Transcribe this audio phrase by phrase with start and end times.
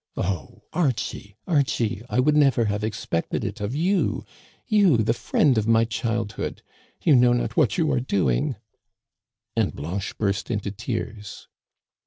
[0.17, 1.37] O Archie!
[1.45, 2.01] Archie!
[2.09, 4.25] I would never have expected it of you,
[4.65, 6.63] you the friend of my childhood!
[7.03, 8.55] You know not what you are doing!"
[9.55, 11.47] And Blanche burst into tears.